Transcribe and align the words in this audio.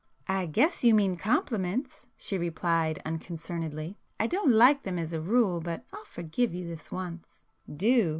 "I 0.27 0.47
guess 0.47 0.83
you 0.83 0.95
mean 0.95 1.15
compliments,"—she 1.15 2.35
replied 2.35 2.99
unconcernedly—"I 3.05 4.25
don't 4.25 4.51
like 4.51 4.81
them 4.81 4.97
as 4.97 5.13
a 5.13 5.21
rule, 5.21 5.61
but 5.61 5.85
I'll 5.93 6.05
forgive 6.05 6.55
you 6.55 6.67
this 6.67 6.91
once!" 6.91 7.43
"Do!" 7.71 8.09